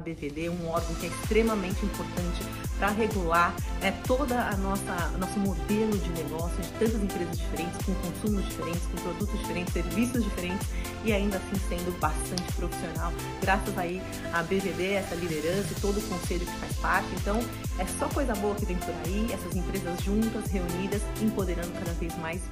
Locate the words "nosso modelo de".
5.18-6.08